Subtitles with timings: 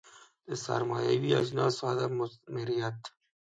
[0.47, 2.99] د سرمایوي اجناسو عدم مثمریت.